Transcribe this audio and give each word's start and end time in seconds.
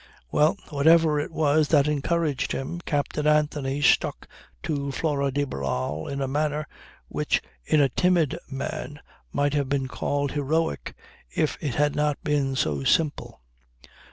Well, 0.31 0.57
whatever 0.71 1.19
it 1.19 1.29
was 1.31 1.67
that 1.67 1.87
encouraged 1.87 2.53
him, 2.53 2.79
Captain 2.87 3.27
Anthony 3.27 3.83
stuck 3.83 4.27
to 4.63 4.91
Flora 4.91 5.31
de 5.31 5.43
Barral 5.43 6.07
in 6.07 6.21
a 6.21 6.27
manner 6.27 6.67
which 7.07 7.39
in 7.63 7.79
a 7.81 7.89
timid 7.89 8.39
man 8.49 8.99
might 9.31 9.53
have 9.53 9.69
been 9.69 9.87
called 9.87 10.31
heroic 10.31 10.95
if 11.35 11.55
it 11.61 11.75
had 11.75 11.95
not 11.95 12.17
been 12.23 12.55
so 12.55 12.83
simple. 12.83 13.41